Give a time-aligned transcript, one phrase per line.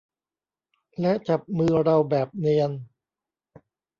[0.99, 2.71] และจับมือเราแบบเนียน